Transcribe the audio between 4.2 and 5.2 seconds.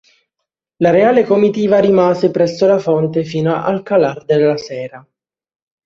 della sera.